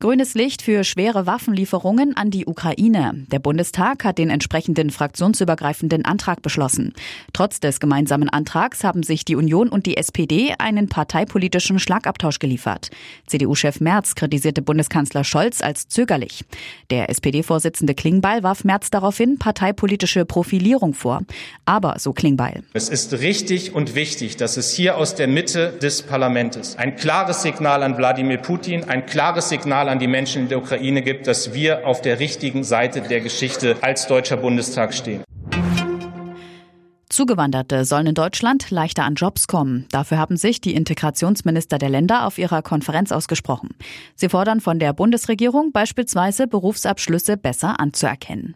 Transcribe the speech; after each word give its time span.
Grünes 0.00 0.34
Licht 0.34 0.62
für 0.62 0.84
schwere 0.84 1.26
Waffenlieferungen 1.26 2.16
an 2.16 2.30
die 2.30 2.46
Ukraine. 2.46 3.26
Der 3.32 3.40
Bundestag 3.40 4.04
hat 4.04 4.18
den 4.18 4.30
entsprechenden 4.30 4.90
fraktionsübergreifenden 4.90 6.04
Antrag 6.04 6.40
beschlossen. 6.40 6.92
Trotz 7.32 7.58
des 7.58 7.80
gemeinsamen 7.80 8.28
Antrags 8.28 8.84
haben 8.84 9.02
sich 9.02 9.24
die 9.24 9.34
Union 9.34 9.68
und 9.68 9.86
die 9.86 9.96
SPD 9.96 10.54
einen 10.56 10.88
parteipolitischen 10.88 11.80
Schlagabtausch 11.80 12.38
geliefert. 12.38 12.90
CDU-Chef 13.26 13.80
Merz 13.80 14.14
kritisierte 14.14 14.62
Bundeskanzler 14.62 15.24
Scholz 15.24 15.62
als 15.62 15.88
zögerlich. 15.88 16.44
Der 16.90 17.10
SPD-Vorsitzende 17.10 17.96
Klingbeil 17.96 18.44
warf 18.44 18.62
Merz 18.62 18.90
daraufhin 18.90 19.40
parteipolitische 19.40 20.24
Profilierung 20.24 20.94
vor. 20.94 21.22
Aber, 21.64 21.98
so 21.98 22.12
Klingbeil. 22.12 22.62
Es 22.72 22.88
ist 22.88 23.14
richtig 23.14 23.74
und 23.74 23.96
wichtig, 23.96 24.36
dass 24.36 24.58
es 24.58 24.72
hier 24.72 24.96
aus 24.96 25.16
der 25.16 25.26
Mitte 25.26 25.72
des 25.82 26.02
Parlaments 26.02 26.76
ein 26.76 26.94
klares 26.94 27.42
Signal 27.42 27.82
an 27.82 27.96
Wladimir 27.96 28.38
Putin, 28.38 28.84
ein 28.84 29.04
klares 29.04 29.48
Signal 29.48 29.87
Signal 29.88 29.92
an 29.92 29.98
die 29.98 30.06
Menschen 30.06 30.42
in 30.42 30.48
der 30.48 30.58
Ukraine 30.58 31.02
gibt, 31.02 31.26
dass 31.26 31.54
wir 31.54 31.86
auf 31.86 32.02
der 32.02 32.18
richtigen 32.18 32.64
Seite 32.64 33.00
der 33.00 33.20
Geschichte 33.20 33.76
als 33.80 34.06
Deutscher 34.06 34.36
Bundestag 34.36 34.92
stehen. 34.92 35.22
Zugewanderte 37.08 37.84
sollen 37.84 38.08
in 38.08 38.14
Deutschland 38.14 38.70
leichter 38.70 39.04
an 39.04 39.14
Jobs 39.14 39.46
kommen. 39.48 39.86
Dafür 39.90 40.18
haben 40.18 40.36
sich 40.36 40.60
die 40.60 40.74
Integrationsminister 40.74 41.78
der 41.78 41.88
Länder 41.88 42.26
auf 42.26 42.38
ihrer 42.38 42.62
Konferenz 42.62 43.10
ausgesprochen. 43.10 43.70
Sie 44.14 44.28
fordern 44.28 44.60
von 44.60 44.78
der 44.78 44.92
Bundesregierung 44.92 45.72
beispielsweise 45.72 46.46
Berufsabschlüsse 46.46 47.36
besser 47.36 47.80
anzuerkennen. 47.80 48.54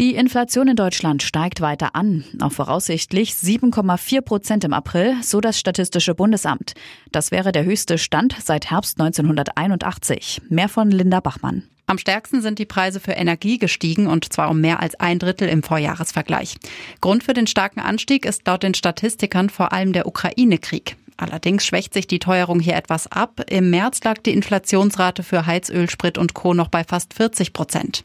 Die 0.00 0.16
Inflation 0.16 0.66
in 0.66 0.74
Deutschland 0.74 1.22
steigt 1.22 1.60
weiter 1.60 1.94
an, 1.94 2.24
auf 2.40 2.54
voraussichtlich 2.54 3.30
7,4 3.30 4.22
Prozent 4.22 4.64
im 4.64 4.72
April, 4.72 5.14
so 5.22 5.40
das 5.40 5.58
Statistische 5.58 6.16
Bundesamt. 6.16 6.74
Das 7.12 7.30
wäre 7.30 7.52
der 7.52 7.64
höchste 7.64 7.96
Stand 7.96 8.34
seit 8.42 8.72
Herbst 8.72 9.00
1981. 9.00 10.42
Mehr 10.48 10.68
von 10.68 10.90
Linda 10.90 11.20
Bachmann. 11.20 11.62
Am 11.86 11.98
stärksten 11.98 12.40
sind 12.40 12.58
die 12.58 12.64
Preise 12.64 12.98
für 12.98 13.12
Energie 13.12 13.58
gestiegen 13.58 14.08
und 14.08 14.32
zwar 14.32 14.50
um 14.50 14.60
mehr 14.60 14.80
als 14.80 14.98
ein 14.98 15.20
Drittel 15.20 15.48
im 15.48 15.62
Vorjahresvergleich. 15.62 16.56
Grund 17.00 17.22
für 17.22 17.34
den 17.34 17.46
starken 17.46 17.78
Anstieg 17.78 18.24
ist 18.24 18.44
laut 18.48 18.64
den 18.64 18.74
Statistikern 18.74 19.48
vor 19.48 19.72
allem 19.72 19.92
der 19.92 20.06
Ukraine-Krieg. 20.08 20.96
Allerdings 21.16 21.64
schwächt 21.64 21.94
sich 21.94 22.06
die 22.06 22.18
Teuerung 22.18 22.60
hier 22.60 22.74
etwas 22.74 23.10
ab. 23.10 23.42
Im 23.48 23.70
März 23.70 24.02
lag 24.02 24.18
die 24.18 24.32
Inflationsrate 24.32 25.22
für 25.22 25.46
Heizöl, 25.46 25.88
Sprit 25.88 26.18
und 26.18 26.34
Co. 26.34 26.54
noch 26.54 26.68
bei 26.68 26.84
fast 26.84 27.14
40 27.14 27.52
Prozent. 27.52 28.04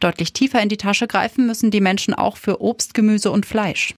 Deutlich 0.00 0.32
tiefer 0.32 0.60
in 0.62 0.68
die 0.68 0.76
Tasche 0.76 1.06
greifen 1.06 1.46
müssen 1.46 1.70
die 1.70 1.80
Menschen 1.80 2.14
auch 2.14 2.36
für 2.36 2.60
Obst, 2.60 2.94
Gemüse 2.94 3.30
und 3.30 3.46
Fleisch. 3.46 3.94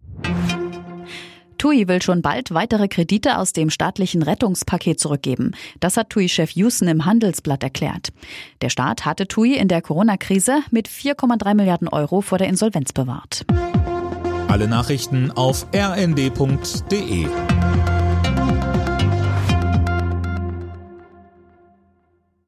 TUI 1.62 1.86
will 1.86 2.02
schon 2.02 2.22
bald 2.22 2.52
weitere 2.52 2.88
Kredite 2.88 3.38
aus 3.38 3.52
dem 3.52 3.70
staatlichen 3.70 4.22
Rettungspaket 4.22 4.98
zurückgeben. 4.98 5.52
Das 5.78 5.96
hat 5.96 6.10
TUI-Chef 6.10 6.50
Houston 6.50 6.88
im 6.88 7.05
Handelsblatt 7.05 7.62
erklärt. 7.62 8.08
Der 8.62 8.68
Staat 8.68 9.05
hatte 9.05 9.28
TUI 9.28 9.55
in 9.55 9.68
der 9.68 9.80
Corona-Krise 9.80 10.62
mit 10.72 10.88
4,3 10.88 11.55
Milliarden 11.55 11.86
Euro 11.86 12.20
vor 12.20 12.38
der 12.38 12.48
Insolvenz 12.48 12.92
bewahrt. 12.92 13.44
Alle 14.48 14.66
Nachrichten 14.66 15.30
auf 15.30 15.66
rnd.de 15.72 17.27